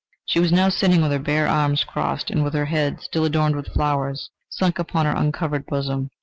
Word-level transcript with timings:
She 0.25 0.39
was 0.39 0.51
now 0.51 0.69
sitting 0.69 1.03
with 1.03 1.11
her 1.11 1.19
bare 1.19 1.47
arms 1.47 1.83
crossed 1.83 2.31
and 2.31 2.43
with 2.43 2.55
her 2.55 2.65
head, 2.65 3.01
still 3.01 3.23
adorned 3.23 3.55
with 3.55 3.71
flowers, 3.71 4.31
sunk 4.49 4.79
upon 4.79 5.05
her 5.05 5.15
uncovered 5.15 5.67
bosom. 5.67 6.09